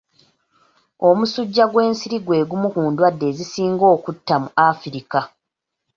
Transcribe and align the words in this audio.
Omusujja 1.09 1.63
gw'ensiri 1.71 2.17
gwe 2.25 2.47
gumu 2.49 2.67
ku 2.73 2.81
ndwadde 2.91 3.25
ezisinga 3.31 3.85
okutta 3.95 4.35
mu 4.43 4.49
Africa. 4.69 5.19